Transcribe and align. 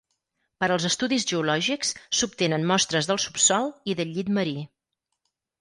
Per 0.63 0.67
als 0.75 0.87
estudis 0.87 1.25
geològics, 1.31 1.93
s'obtenen 2.21 2.67
mostres 2.73 3.11
del 3.11 3.21
subsòl 3.27 3.71
i 3.93 3.97
del 4.01 4.15
llit 4.17 4.37
marí. 4.39 4.57